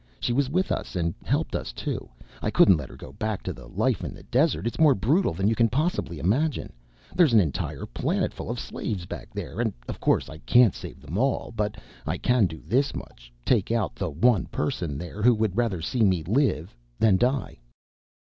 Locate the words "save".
10.73-11.01